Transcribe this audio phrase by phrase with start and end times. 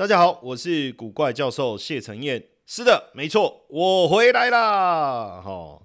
[0.00, 2.42] 大家好，我是古怪教授谢承彦。
[2.64, 5.42] 是的，没错，我回来啦！
[5.42, 5.78] 哈，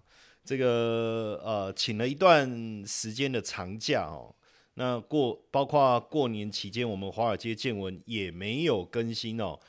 [0.45, 4.33] 这个呃，请了一段时间的长假哦。
[4.75, 9.59] 那过包括过年期间，我们华尔街见闻也没有更新哦。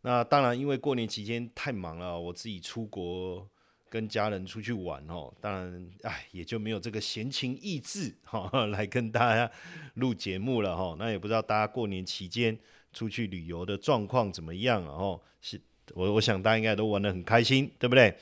[0.00, 3.48] 那当然，因为过年期间太忙了，我自己出国
[3.88, 5.32] 跟家人出去玩哦。
[5.40, 9.48] 当然，哎，也就没有这个闲情逸致哈，来跟大家
[9.94, 10.96] 录节目了哈。
[10.98, 12.58] 那也不知道大家过年期间
[12.94, 15.20] 出去旅游的状况怎么样哦？
[15.42, 15.60] 是，
[15.92, 18.16] 我我想大家应该都玩的很开心，对不对？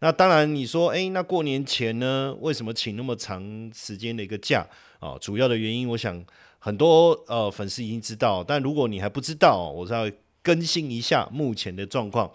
[0.00, 4.66] 那当然，你说，哎，那过年前呢，为什么请那么长时间的一个假？
[4.98, 6.22] 啊，主要的原因，我想
[6.58, 10.10] 很多呃粉丝已经知道，但如果你还不知道，我是要
[10.42, 12.30] 更新一下目前的状况。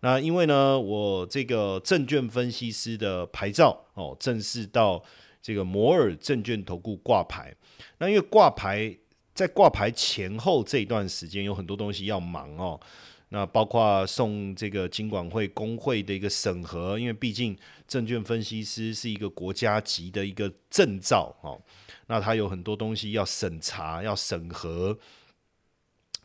[0.00, 5.02] 那因为呢，我这个证券分析师的牌照哦，正式到
[5.40, 7.54] 这个摩尔证券投顾挂牌。
[7.98, 8.94] 那因为挂牌
[9.36, 12.80] 在挂牌前后这一段时间，有很多东西要忙哦。
[13.28, 17.54] 那包括送这个金管会工会的一个审核，因为毕竟
[17.86, 21.60] 证券分析师是一个国家级的一个证照哦。
[22.06, 24.96] 那他有很多东西要审查、要审核。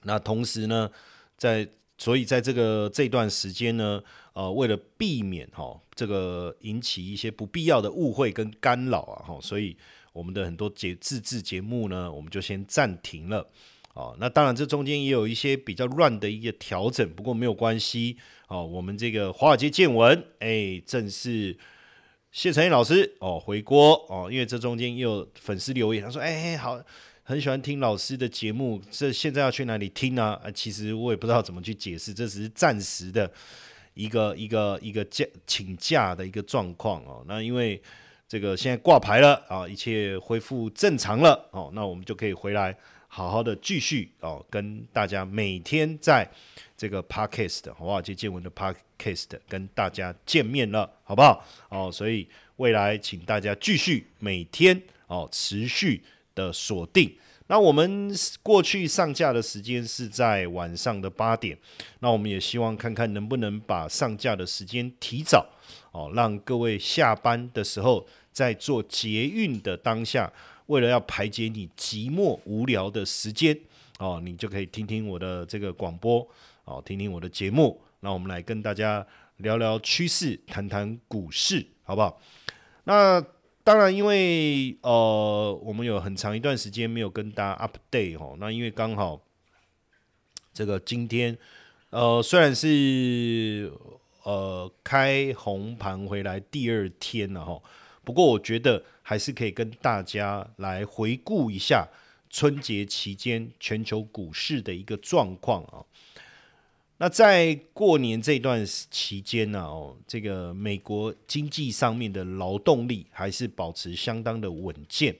[0.03, 0.89] 那同时呢，
[1.35, 4.02] 在所以在这个这段时间呢，
[4.33, 9.75] 呃，为了避免哈这个引起一些不必要的误会跟干扰啊哈，所以
[10.13, 13.49] 我们的很多节自制节目呢，我们就先暂停了。
[13.93, 18.17] 哦，那当然这中间也有一些比较乱的一个调整，不过没有关系。
[18.47, 21.57] 哦，我们这个华尔街见闻，哎，正是。
[22.33, 26.81] 谢承彦老师哦，回锅哦，因为这中间也有粉丝留言，他说：“哎，好，
[27.23, 33.29] 很喜欢听老师的节目，这现在要去哪里听呢？”啊，其实我也不知道怎么去解释，这只是暂时的
[33.95, 37.21] 一个一个一个假请假的一个状况哦。
[37.27, 37.81] 那因为
[38.31, 42.73] 这个现在挂牌了啊，一切恢复正常了哦，那我们就可以回来
[43.09, 46.25] 好好的继续哦，跟大家每天在。
[46.77, 51.45] 这个 podcast 华尔街见闻的 podcast 跟大家见面了，好不好？
[51.69, 56.01] 哦，所以未来请大家继续每天哦持续
[56.33, 57.13] 的锁定。
[57.47, 58.11] 那我们
[58.41, 61.56] 过去上架的时间是在晚上的八点，
[62.00, 65.45] 那我们也希望看看能不能把上架的时间提早
[65.91, 70.31] 哦，让各位下班的时候在做捷运的当下，
[70.68, 73.58] 为了要排解你寂寞无聊的时间
[74.00, 76.28] 哦，你就可以听听我的这个广播。
[76.64, 79.06] 哦，听听我的节目，那我们来跟大家
[79.38, 82.22] 聊聊趋势，谈谈股市，好不好？
[82.84, 83.19] 那
[83.64, 88.36] 当然，因为呃，我们有很长一段时间没有跟大家 update 哦。
[88.40, 89.19] 那因为刚好
[90.53, 91.36] 这个今天，
[91.90, 93.74] 呃，虽然是
[94.24, 97.59] 呃开红盘回来第二天了哈，
[98.03, 101.88] 不过我觉得还是可以跟大家来回顾一下
[102.29, 105.85] 春节期间全球股市的一个状况啊。
[106.97, 115.16] 那在过年这段期间呢，哦，这个美国经济上面的劳动力还是保持相当的稳健，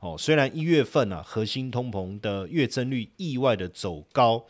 [0.00, 4.44] 哦，虽然一月份啊，核心通膨的月增率意外的走高，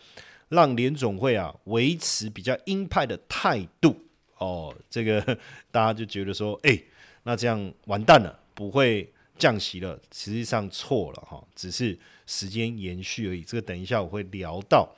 [0.49, 3.97] 让联总会啊维持比较鹰派的态度，
[4.43, 5.21] 哦，这个
[5.71, 6.79] 大家就觉得说，哎，
[7.23, 9.09] 那这样完蛋了，不会
[9.39, 14.89] 降息了，实际上错了哈，只是时间延续而已，这个等一下我会聊到。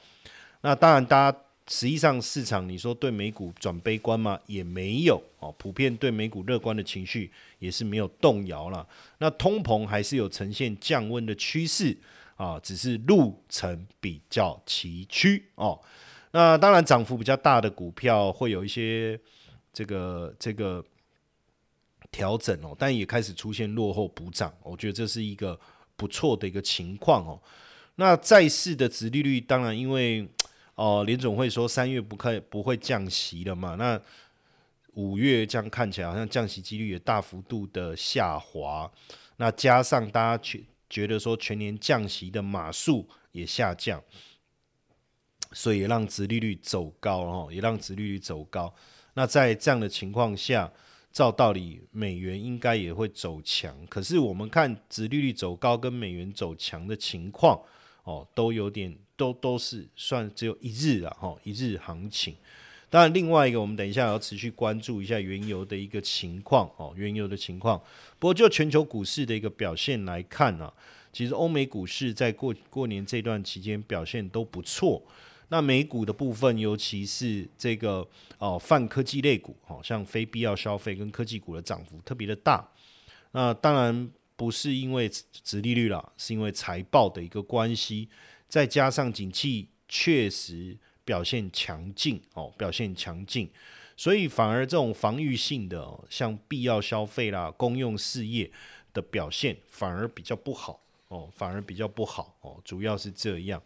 [0.63, 1.39] 那当然，大家。
[1.67, 4.39] 实际上，市场你说对美股转悲观吗？
[4.45, 8.87] 也没有哦，普遍对美股乐观的情绪也是没有动摇了。
[9.17, 11.97] 那通膨还是有呈现降温的趋势
[12.37, 15.81] 啊，只是路程比较崎岖哦。
[16.33, 19.19] 那当然，涨幅比较大的股票会有一些
[19.75, 20.83] 这个这个
[22.11, 25.61] 调整哦，但也开始出现落后补涨，我觉得这是一个
[25.97, 27.39] 不错的一个情况哦。
[27.97, 30.27] 那债市的殖利率，当然因为。
[30.77, 33.77] 哦，联总会说三月不可不会降息了嘛？
[33.77, 33.97] 那
[34.95, 38.91] 五月这样看起来好像降息几率也大幅度的下滑。
[39.37, 44.03] 那加上大家觉觉得说全年降息的码数也下降，
[45.53, 48.75] 所以也让殖利率走高哦，也让殖利率走高。
[49.15, 50.71] 那在这样的情况下，
[51.11, 53.75] 照道理美元应该也会走强。
[53.89, 57.61] 可是我们看殖利率走高跟美元走强的情况
[58.05, 58.97] 哦，都有点。
[59.17, 62.35] 都都是算只有一日了，哈，一日行情。
[62.91, 67.81] 当然，另外一个我们等一下要持续关注一下原油的一个情况哦，原油的情况。
[68.19, 70.73] 不过就全球股市的一个表现来看呢，
[71.13, 75.01] 其实欧美股市在过过年这段期间表现都不错。
[75.49, 78.07] 那美股的部分，尤其是这个
[78.39, 82.69] 哦泛科技类股，好像非必要消费跟科技股的涨幅特别的大。
[83.33, 88.09] 那当然不是因为殖利率啦，是因为财报的一个关系。
[88.47, 93.51] 再加上景气确实表现强劲哦，表现强劲，
[93.97, 98.49] 所以反而这种防御性的，像必要消费啦、公用事业
[98.93, 103.61] 的表现反而比较不好哦，反而比较不好哦，主要是这样。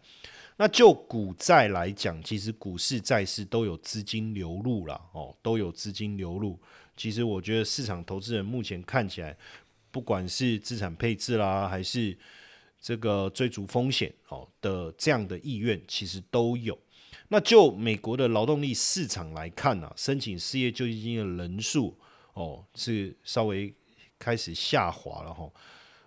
[0.61, 6.59] 那就股债来讲，其实股市、债市都有资金流入了哦，都有资金流入。
[6.97, 9.37] 其实我觉得市场投资人目前看起来，
[9.89, 12.17] 不管是资产配置啦，还是
[12.81, 16.77] 这个追逐风险哦的这样的意愿，其实都有。
[17.29, 21.97] 那就美国的劳动力市场来看呢，申请失业救济金的人数
[22.33, 23.73] 哦是稍微
[24.19, 25.49] 开始下滑了哈。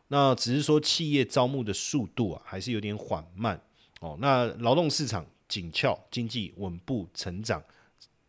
[0.09, 3.59] 那只是说企业招募的速度啊，还是有点缓慢。
[4.03, 7.63] 哦，那劳动市场紧俏，经济稳步成长，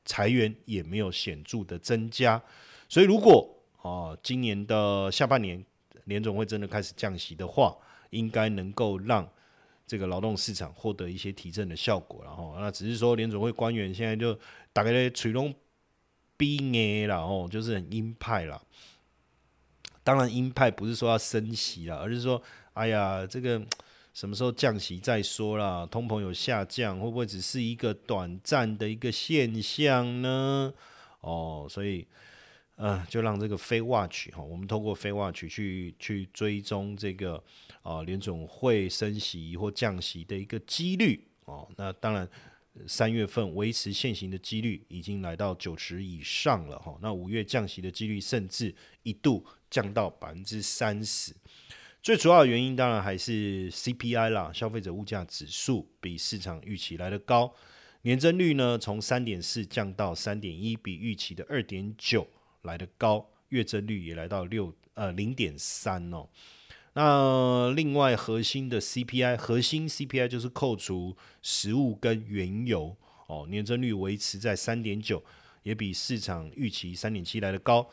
[0.06, 2.40] 裁员也没有显著的增加，
[2.88, 5.66] 所以如果哦今年的下半年
[6.04, 7.76] 联总会真的开始降息的话，
[8.12, 9.28] 应该能够让
[9.88, 12.24] 这个劳动市场获得一些提振的效果。
[12.24, 14.38] 然后，那只是说联总会官员现在就
[14.72, 15.52] 大概在垂龙
[16.38, 18.62] 逼耶了哦，就是很鹰派了。
[20.04, 22.40] 当然，鹰派不是说要升息了，而是说，
[22.74, 23.60] 哎呀，这个。
[24.14, 25.88] 什么时候降息再说啦？
[25.88, 30.72] 通膨有下降，会不会只是一个短暂的一个现象呢？
[31.22, 32.06] 哦，所以，
[32.76, 37.44] 呃，就让这个非 watch 哈，我们通过非 watch 去去追踪这个
[37.82, 41.68] 啊联总会升息或降息的一个几率哦。
[41.76, 42.30] 那当然，
[42.86, 46.96] 三月份维持现行的几率已经来到九十以上了哈。
[47.02, 51.34] 那五月降息的几率甚至一度降到百分之三十。
[52.04, 57.54] 最主要的原因当然还是 CPI 啦，消费者物价指数比市场预期来的高，
[58.02, 62.28] 年增率呢从三点四降到三点一，比预期的二点九
[62.64, 66.28] 来的高，月增率也来到六呃零点三哦。
[66.92, 72.94] 那另外核心的 CPI，核心 CPI 就是扣除食物跟原油
[73.28, 75.24] 哦，年增率维持在三点九，
[75.64, 77.90] 也比市场预期三点七来的高。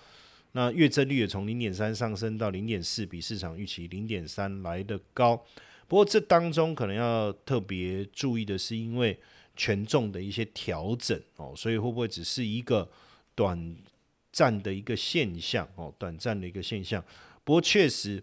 [0.53, 5.37] 那月增率也从零点三上升到零点四，比市场预期零点三来的高。
[5.87, 9.19] 不过这当中可能要特别注意的是，因为
[9.57, 12.91] 权重的一些调整哦，所以会不会只是一个
[13.35, 13.77] 短
[14.33, 15.93] 暂的一个现象哦？
[15.99, 17.05] 短暂的一个现象。
[17.45, 18.23] 不过确实，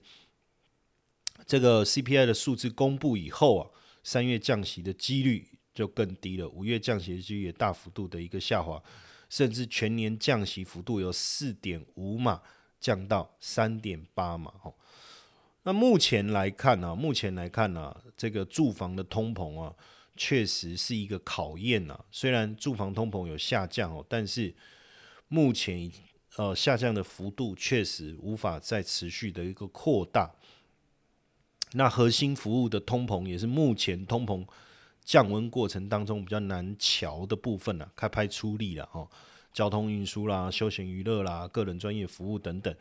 [1.46, 3.70] 这个 CPI 的数字公布以后啊，
[4.04, 8.82] 三月降息的几率就更低了，五月降息的几率也大幅度的一个下滑。
[9.30, 12.42] 甚至全年降息幅度由四点五码
[12.80, 14.74] 降到三点八码哦。
[15.64, 19.76] 那目前来看呢，目前来看呢，这个住房的通膨啊，
[20.16, 22.00] 确实是一个考验呐。
[22.10, 24.56] 虽然住房通膨有下降哦，但是
[25.28, 25.92] 目前
[26.38, 30.34] 呃下降的幅度确实无法再持续的一个扩大。
[31.74, 34.48] 那核心服务的通膨也是目前通膨。
[35.08, 39.08] 降温过程当中比较难瞧的部分呢，开拍出力了哦，
[39.54, 42.76] 交通运输啦、休闲娱乐啦、个人专业服务等等，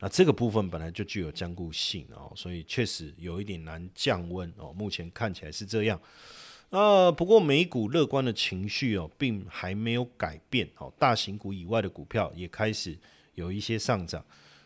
[0.00, 4.72] 那这个部分本来就具有坚固性哦，所以确实有一点难降温哦。
[4.72, 6.00] 目前看起来是这样，
[6.70, 12.98] 呃，不过美股乐观的情绪哦，并还没有改变哦，大型股以外的股票也开始
[13.36, 14.24] 有一些上涨，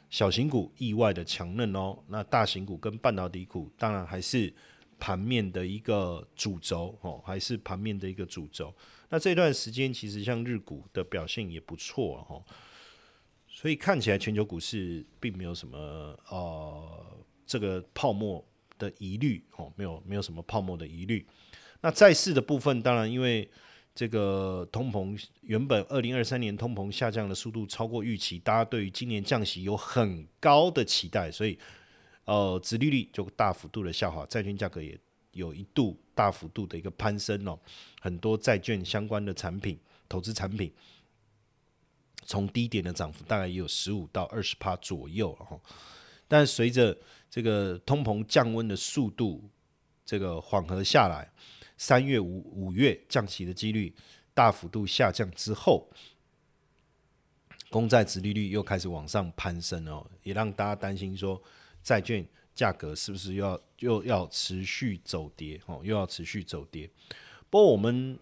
[0.09, 4.51] 小型股意外的强韧哦，那大型股跟半导体股当然还是。
[5.03, 8.73] 盘面的一个主轴哦，还是盘面的一个主轴。
[9.09, 12.39] 那这段时间其实像日股的表现也不错哦，
[13.49, 15.77] 所以看起来全球股市并没有什么
[16.29, 17.05] 呃
[17.45, 18.45] 这个泡沫
[18.79, 21.27] 的疑虑哦，没有没有什么泡沫的疑虑。
[21.81, 23.51] 那债市的部分，当然因为
[23.97, 31.59] 这个通膨原本二零二三年通膨下降的速度超过预期，大家对于今年降息有很高的期待，所以。
[32.25, 34.97] 呃，殖利率就大幅度的下滑，债券价格也
[35.33, 37.59] 有一度大幅度的一个攀升哦。
[38.01, 39.77] 很多债券相关的产品、
[40.09, 40.73] 投资产品，
[42.25, 45.61] 从低点的涨幅大概也有十五到二十帕左右哈。
[46.29, 46.97] 但随着
[47.29, 49.43] 这个通膨降温的速度
[50.05, 51.29] 这个缓和下来，
[51.77, 53.93] 三月五五月降息的几率
[54.33, 55.91] 大幅度下降之后，
[57.69, 61.43] 公债殖利率又开始往上攀升哦，也让大家担心说。
[61.83, 62.25] 债券
[62.55, 65.61] 价格是不是又要又要持续走跌？
[65.67, 66.89] 哦，又要持续走跌。
[67.51, 68.19] 不过我们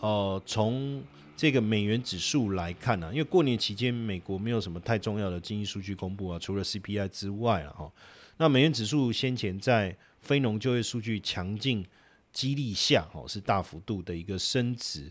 [0.00, 1.02] 呃从
[1.36, 7.92] 这个美元指数来看呢，因为过年期间美国没有什么太重要的经济数据公布啊，除了 CPI 之外啊，哈，
[8.36, 11.84] 那美元指数先前在非农就业数据强劲
[12.30, 15.10] 激励下，哦，是大幅度的一个升值，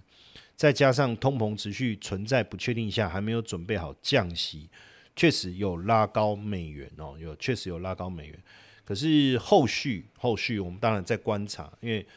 [0.56, 4.70] 再加上通膨持续存在不确定下，还没有准备好降息。
[5.19, 8.43] 确实有拉高美元哦，有确实有拉高美元，
[8.85, 12.07] 可是后续后续我们当然在观察，因为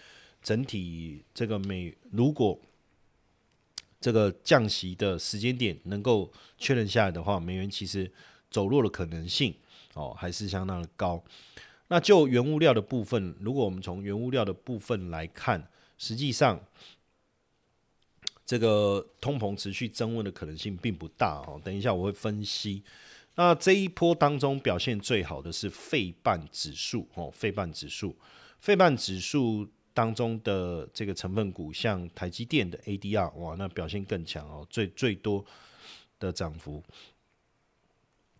[0.40, 2.56] 整体这个美如果
[4.00, 8.08] 这个降息的时间点能够确认下来的话，美元其实
[8.48, 9.52] 走弱的可能性
[9.94, 11.20] 哦还是相当的高。
[11.88, 15.68] 那就原物料的部分，如果我们从原物料的部分来看，
[15.98, 16.64] 实际上
[18.52, 21.58] 这个通膨持续增温的可能性并不大哦。
[21.64, 22.82] 等一下我会分析。
[23.36, 28.14] 那这一波当中表现最好的是费半指数哦，费半指数，
[28.60, 29.66] 费半指数。
[29.94, 35.44] 当中的这个成分股，像台积电的 ADR，哇，那表现更强哦，最最多
[36.18, 36.82] 的涨幅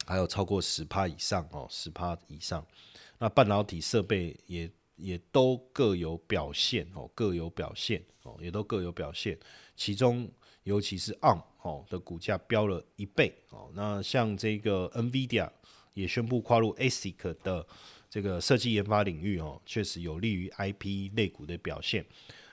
[0.07, 2.66] 还有超过十趴以上哦，十趴以上。
[3.19, 4.71] 那半导体设备也
[5.03, 9.39] 也都各有表现哦，各有表现哦，也都各有表现。
[9.77, 10.31] 其中
[10.63, 13.71] 尤其是 ARM 哦的股价飙了一倍哦。
[13.75, 15.51] 那像这个 NVIDIA
[15.95, 17.67] 也宣布跨入 ASIC 的。
[18.13, 22.05] 这个设计研发领域哦，确实有利于 IP 类股的表现。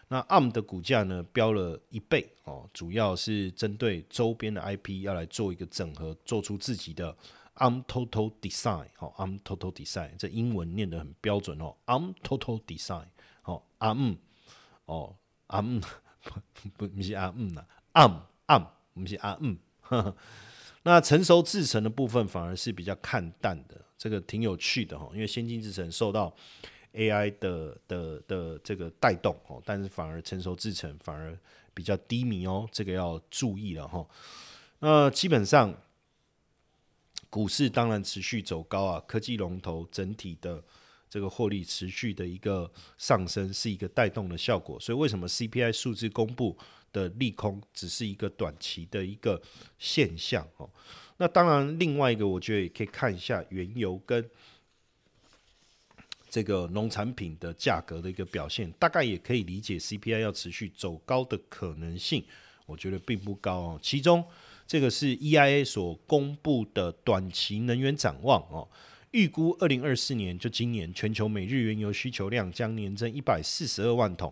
[0.08, 7.14] 那 ARM 的股价呢，飙了一倍哦，主要是针对周边的 IP 要来做一个整合，做出自己的
[7.60, 13.06] I'm Total Design 哦，I'm Total Design 这英文念得很标准哦 I'm Total Design
[13.44, 14.18] 哦，I'm，
[14.86, 15.16] 哦
[15.48, 15.84] ，I'm，
[16.78, 19.58] 不不是 ARM 呐，ARM ARM 不是 ARM。
[20.84, 23.76] 那成熟制成的部分反而是比较看淡的。
[23.98, 26.34] 这个挺有趣的哈，因为先进制成受到
[26.94, 31.38] AI 的的的这个带动哦，但是反而成熟制成反而
[31.74, 34.08] 比较低迷哦，这个要注意了哈。
[34.80, 35.74] 那基本上
[37.30, 40.64] 股市当然持续走高啊，科技龙头整体的
[41.10, 46.58] 这个获利持续的一个上升是一个带动的效果，所以为什么 CPI 数字公布
[46.92, 49.42] 的利空只是一个短期的一个
[49.78, 50.70] 现象哦？
[51.18, 54.28] 那当然，另外一个我觉得也可以看一下原油跟
[56.30, 62.24] 这个农产品的价格的一个表现，大概也可以理解 CPI 要持续走高的可能性，
[62.66, 63.80] 我觉得并不高哦。
[63.82, 64.24] 其中
[64.70, 68.70] 这个是 EIA 所公布的短期能源展望哦，
[69.10, 74.32] 预估二零二四年就今年全球每日原油需求量将年增一百四十二万桶，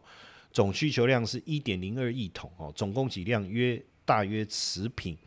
[0.52, 5.18] 总需求量是一点零二亿桶哦，总供给量约大约持平。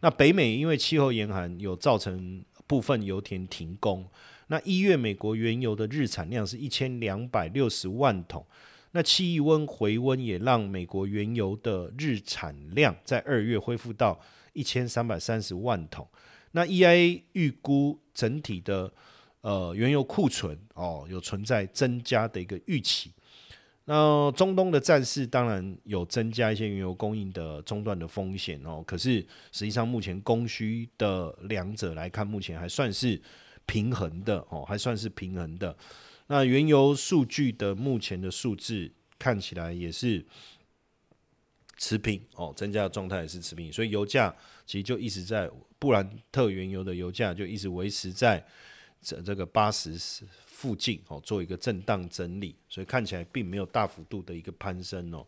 [0.00, 4.06] 那北美因为气候严寒，有造成部分油田停工。
[4.48, 8.44] 那一月美国原油的日产量是一千两百六十万桶。
[8.90, 14.20] 那气温回温也让美国原油的日产量在二月恢复到
[14.52, 16.06] 一千三百三十万桶。
[16.52, 18.92] 那 EIA 预估整体的
[19.40, 23.10] 呃原油库存哦有存在增加的一个预期。
[23.84, 33.20] 那中东的战事当然有增加一些原油供应的中断的风险哦，可是实际上目前供需的两者来看，目前还算是
[33.66, 35.76] 平衡的哦，还算是平衡的。
[36.28, 40.24] 那原油数据的目前的数字看起来也是
[41.82, 44.32] 持平哦，增加的状态也是持平，所以油价
[44.64, 48.46] 其实就一直在布兰特原油的油价就一直维持在
[49.00, 49.98] 这这个八十。
[50.62, 55.26] 附近哦，做一个震荡整理，所以看起来并没有大幅度的一个攀升哦。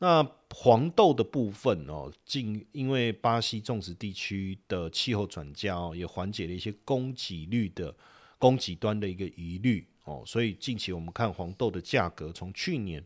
[0.00, 0.22] 那
[0.54, 7.96] 黄豆的部分哦，近因为巴西种植地区的气候转佳哦，也缓解了一些供给率的
[8.36, 13.02] 供给端的一个疑虑哦，所以近期我们看黄豆的价格，从去年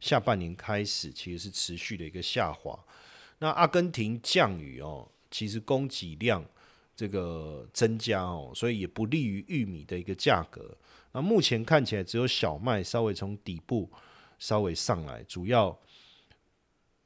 [0.00, 2.78] 下半年开始，其实是持续的一个下滑。
[3.38, 6.44] 那阿根廷降雨哦，其实供给量
[6.96, 10.76] 这个增加哦，所以也不利于玉米的一个价格。
[11.12, 13.90] 那目前看起来只有小麦稍微从底部
[14.38, 15.78] 稍微上来，主要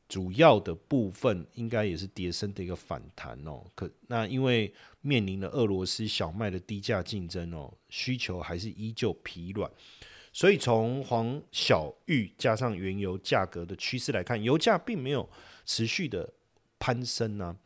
[0.08, 3.64] 主要的部分应该也是跌升的一个反弹哦。
[3.74, 9.70] 可那因为面临了俄罗斯小麦的低价竞争哦，需求还是依旧疲软，
[10.34, 15.26] 所以从黄小玉加上原油价格的趋势来看，油价并没有
[15.64, 16.28] 持续的
[16.80, 17.56] 攀升啊。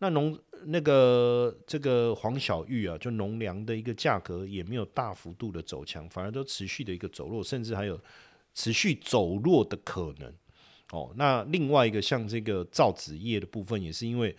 [0.00, 7.98] 那农那个这个黄小玉啊，就农粮的一个价格也没有大幅度的走强，反而都持续的一个走弱，甚至还有
[8.52, 10.34] 持续走弱的可能。
[10.90, 14.34] 哦，那另外一个像这个造纸业的部分，也是因为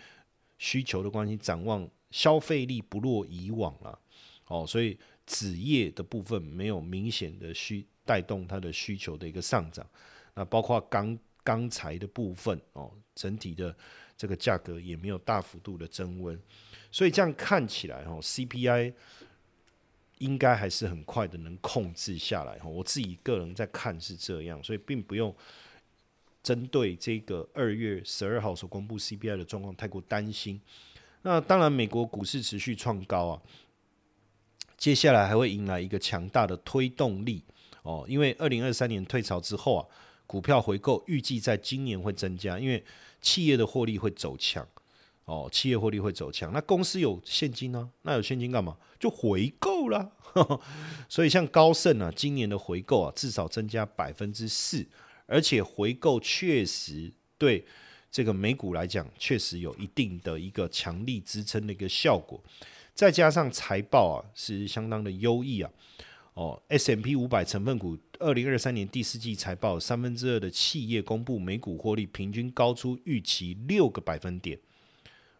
[0.57, 3.97] 需求的关系，展望消费力不若以往了。
[4.47, 4.97] 哦，所以
[5.29, 9.85] 纸业的部分没有明显的需带动它的需求的一个上涨。
[10.33, 13.73] 那包括钢钢材的部分哦，整体的。
[14.19, 16.37] 这个价格也没有大幅度的增温，
[16.91, 18.93] 所以这样看起来哦，CPI
[20.17, 22.69] 应该还是很快的能控制下来哦。
[22.69, 25.33] 我自己个人在看是这样，所以并不用
[26.43, 30.59] 针对这个二月十二号所公布 CPI 的状况太过担心。
[31.21, 33.41] 那当然，美国股市持续创高啊，
[34.79, 37.43] 接下来还会迎来一个强大的推动力
[37.83, 39.85] 哦，因为二零二三年退潮之后啊。
[40.29, 42.85] 股票回购预计在今年会增加，因为
[43.19, 44.63] 企业的获利会走强。
[45.25, 47.89] 哦，企业获利会走强，那公司有现金呢？
[48.03, 48.77] 那有现金干嘛？
[48.99, 50.11] 就回购啦。
[51.09, 54.87] 所以像高盛啊，今年的回购啊，至少增加百分之四，
[55.25, 57.65] 而且回购确实对
[58.11, 62.39] 这个美股来讲，确实有一定的一个强力支撑的一个效果。
[62.99, 65.71] 再加上财报啊，是相当的优异啊。
[66.33, 74.59] 哦，S M P 五百成分股二零二三年第四季财报，三分之二的企业公布每股获利平均高出预期六个百分点。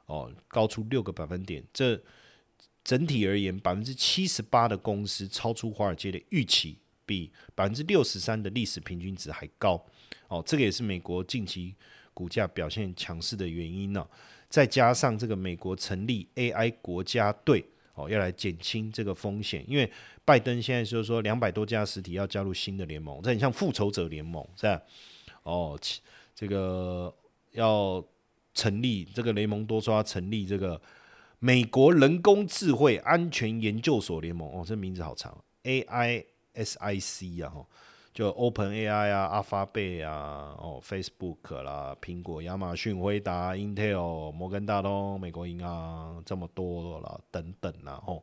[0.06, 2.02] 哦，高出六个百分点，这
[2.82, 9.86] 整体而言，百分之七十八的公司超出华尔街的预期，比百分之六十三的历史平均值还高。
[10.30, 11.76] 哦，这个也是美国近期
[12.14, 14.08] 股价表现强势的原因呢。
[14.50, 17.64] 再加上这个美国成立 AI 国家队，
[17.94, 19.90] 哦，要来减轻这个风险，因为
[20.26, 24.82] 拜登现在就是说两百多家实体要加入新的联盟，这很像复仇者联盟，是吧？
[25.44, 25.80] 哦，
[26.36, 27.16] 这个
[27.52, 28.04] 要。
[28.52, 30.82] 成立这个雷蒙多说要成立这个
[31.38, 36.26] 美国人工智慧安全研究所联盟哦，这名字好长，A I
[36.56, 37.54] S I C 啊，
[38.20, 48.22] 就 Open A I 啊，阿发贝啊，哦，Facebook 啦，苹果、亚马逊、回答、Intel、摩根大通、美国银行这么多了等等啦，哦，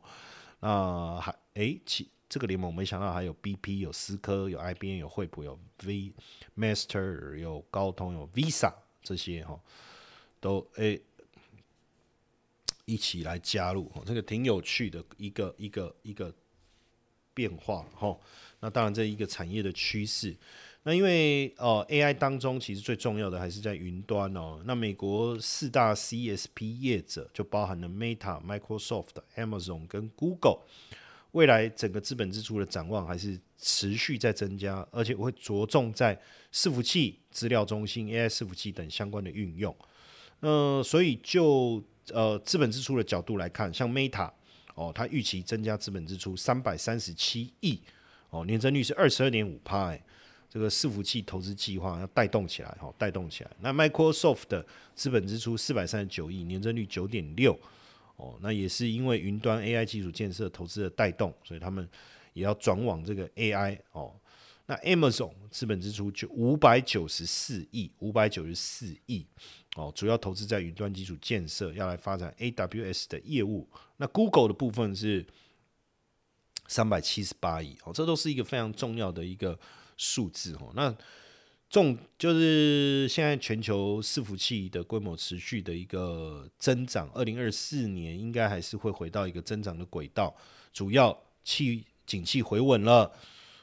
[0.59, 6.13] 那还诶，其这个联盟没想到还有 B P、有思科、有 I B M、有惠普、有 V
[6.55, 9.59] Master、有高通、有 Visa 这些哈。
[10.39, 11.01] 都诶，
[12.85, 16.31] 一起来加入哦，这个挺有趣的一个一个一个
[17.33, 18.15] 变化哈。
[18.59, 20.35] 那当然这一个产业的趋势，
[20.83, 24.61] 那因为哦 AI 当中其实最重要的还是在云端哦。
[24.65, 30.61] 那美国四大 CSP 业者就包含了 Meta、Microsoft、Amazon 跟 Google，
[31.31, 36.19] 未来整个资本支出的展望还是持续在增加，而且我会着重在
[36.51, 39.75] 伺服器、资料中心、AI 伺服器等相关的运用。
[40.39, 44.31] 呃，所以就呃资本支出的角度来看，像 Meta
[44.75, 47.81] 哦，它预期增加资本支出三百三十七亿
[48.29, 49.97] 哦，年增率是二十二点五帕，
[50.49, 53.51] 这个伺服器投资计划要带动起来哈，带动起来。
[53.61, 57.57] 那 Microsoft 的资本支出四百三十九亿，年增率九点六
[58.15, 61.87] 哦，那也是因为云端 AI 基础建设投资的带动，所以他们
[62.33, 64.13] 也要转往这个 AI 哦。
[64.69, 69.25] 那 Amazon 资本支出就五百九十四亿，五百九十四亿。
[69.77, 73.65] 哦，主要投资在云端基础建设，要来发展 AWS 的业务。
[73.95, 75.25] 那 Google 的部分是
[76.67, 79.57] 三百七十八亿，哦，这都是一个非常重要的一个
[79.95, 80.71] 数字哦。
[80.75, 80.95] 那
[81.69, 90.35] 重就是现在全球伺服器的规模持续的一个增长，二零二四年应该还是会回到一个增长的轨道。
[90.71, 93.11] 主要气景气回稳了，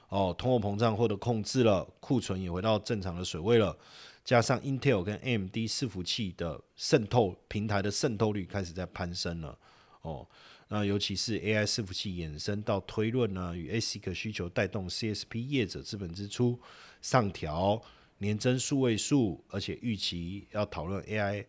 [0.09, 3.77] 哦，通货膨胀获得控制了，库存也回到正常的水位了。
[4.25, 9.59] 加上 Intel 跟 AMD 伺服器的渗透平台的渗透率开始在攀升了
[10.01, 10.27] 哦，
[10.75, 16.61] 那尤其是 AI 伺服器衍生到推论呢，与 ASIC 需求带动 CSP 业者资本支出
[17.01, 17.81] 上调
[18.19, 21.47] 年增数位数，而且预期要讨论 AI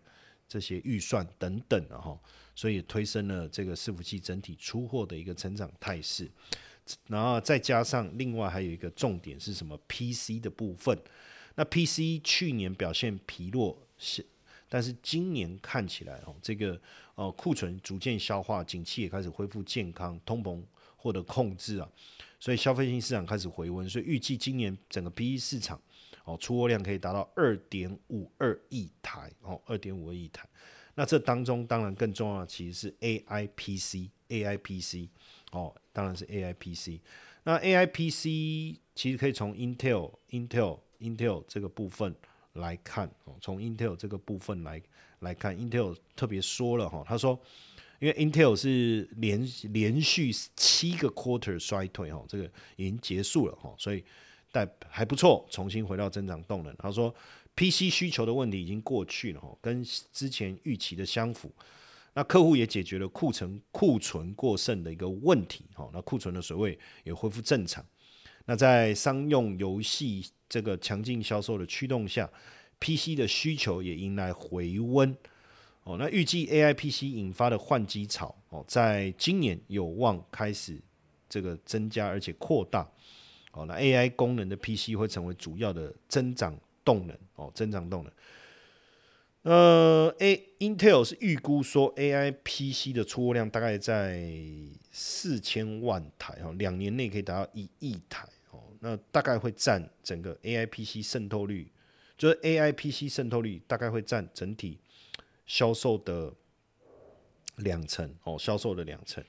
[0.47, 2.15] 这些预算等等的哈，
[2.53, 6.29] 所以推升了这个伺服器整体出货的一个成长态势。
[7.07, 10.95] 然后再加上另外还有一个重点是什么？PC 的部分。
[11.55, 14.23] 那 PC 去年表现疲弱，是，
[14.67, 16.79] 但是今年看起来哦，这个
[17.15, 20.61] 呃库存逐渐消化，景气也开始恢复健康，通膨
[20.95, 21.89] 获得控制啊，
[22.39, 25.79] 所以消费性市场开始回温，所以预计今年整个 P E 市场
[26.23, 30.47] 哦出货量可以达到二点五二亿台哦，二点五二亿台。
[30.95, 35.09] 那这当中当然更重要的其实是 AI PC，AI PC
[35.51, 37.01] 哦，当然是 AI PC。
[37.43, 40.79] 那 AI PC 其实可以从 Intel，Intel。
[40.97, 42.15] Intel 这个部分
[42.55, 44.81] 来看，哦，从 Intel 这个部分来
[45.19, 47.39] 来看，Intel 特别说了哈，他说，
[47.99, 54.03] 因为 Intel 是连连续七个 quarter 衰退哈，这个已经结束了哈，所以
[54.51, 56.73] 但还不错，重新回到增长动能。
[56.77, 57.13] 他说
[57.55, 61.51] ，PC 需求的问题已经过去了哈，跟之前预期的相符，
[62.13, 67.85] 那客户也解决了库存库存过剩的一个问题哈，那库存的水位也恢复正常。
[68.45, 72.29] 那在商用游戏这个强劲销售的驱动下
[72.79, 75.15] ，PC 的需求也迎来回温。
[75.83, 80.79] 哦，那预计 AI PC 引发的换机潮哦，在今年有望开始
[81.29, 82.89] 这个增加而且扩大。
[83.51, 87.17] 哦，那 AI 功能的 PC 会成为主要的增长动能。
[87.35, 88.11] 哦，增长动能。
[89.43, 94.27] 呃，A Intel 是预估说 AI PC 的出货量大概在
[94.91, 98.27] 四千万台，哈，两年内可以达到一亿台。
[98.85, 101.67] 那大概会占整个 AI PC 渗透率，
[102.15, 104.77] 就是 AI PC 渗透率大概会占整体
[105.47, 106.31] 销售的
[107.55, 109.23] 两成哦，销售的两成。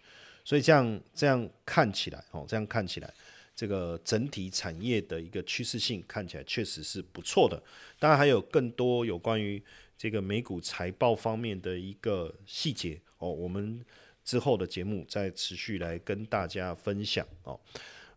[0.45, 3.11] 所以这样这样看起来哦，这样看起来，
[3.55, 7.61] 这个整体产业的一个趋势性看起来确实是不错的。
[7.99, 9.63] 当然还有更多有关于
[9.97, 13.83] 这个美股财报方面的一个细节哦，我们
[14.23, 17.59] 之后的节目再持续来跟大家分享哦。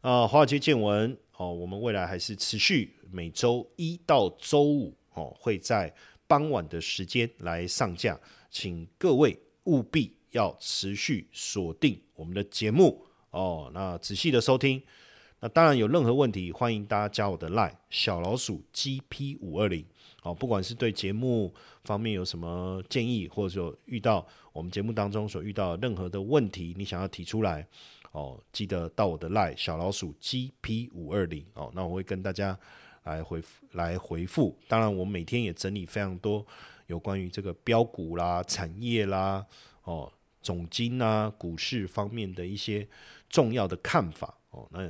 [0.01, 5.93] 啊，华尔街见闻哦，我们未来还是持续每周一到周五哦，会在
[6.27, 8.19] 傍晚的时间来上架，
[8.51, 10.13] 请各位务必。
[10.31, 14.79] 要持续锁定我们的节目哦，那仔细的收听。
[15.39, 19.83] 那当然有任何问题，欢迎大家加我的 line 小老鼠 GP 五二零
[20.21, 20.31] 哦。
[20.31, 21.51] 不管是对节目
[21.83, 24.23] 方面有什么建议，或者说遇到
[24.53, 27.67] 我们节目当中所遇到任何的问题，你想要提出来
[28.11, 31.71] 哦，记得到我的 line 小老鼠 GP 五二零哦。
[31.73, 32.57] 那我会跟大家
[33.03, 34.57] 来回复来回复。
[34.67, 36.45] 当然，我每天也整理非常多
[36.87, 39.45] 有关于这个标股啦、产业啦
[39.83, 40.11] 哦。
[40.41, 42.87] 总金啊，股市方面的一些
[43.29, 44.89] 重要的看法哦，那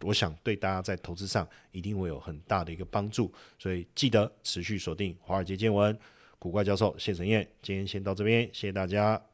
[0.00, 5.96] 我想对大家在投资上一定会有很大的一个帮助，所以记得持续锁定华尔街见闻，
[6.38, 9.31] 古怪教授谢承彦，今天先到这边，谢谢大家。